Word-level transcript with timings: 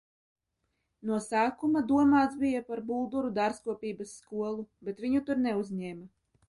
No 1.09 1.19
sākuma 1.25 1.83
domāts 1.93 2.39
bija 2.45 2.63
par 2.71 2.81
Bulduru 2.89 3.33
dārzkopības 3.39 4.19
skolu, 4.25 4.69
bet 4.89 5.07
viņu 5.07 5.27
tur 5.31 5.45
neuzņēma. 5.49 6.15